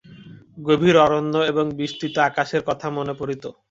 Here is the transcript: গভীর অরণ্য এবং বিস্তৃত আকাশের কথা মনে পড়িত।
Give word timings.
গভীর 0.57 0.95
অরণ্য 0.97 1.35
এবং 1.51 1.65
বিস্তৃত 1.79 2.15
আকাশের 2.29 2.61
কথা 2.69 2.87
মনে 2.97 3.13
পড়িত। 3.13 3.43